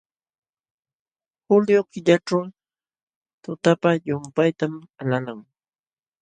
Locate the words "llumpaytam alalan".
4.05-5.39